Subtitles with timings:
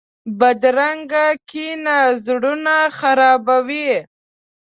[0.39, 3.91] بدرنګه کینه زړونه خرابوي